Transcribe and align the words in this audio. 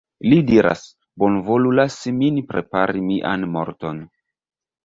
Li 0.29 0.37
diras, 0.45 0.79
"Bonvolu 1.23 1.75
lasi 1.81 2.15
min 2.23 2.41
prepari 2.53 3.07
mian 3.11 3.47
morton. 3.59 4.01